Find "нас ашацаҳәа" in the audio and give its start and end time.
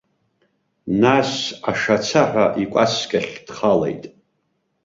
1.01-2.45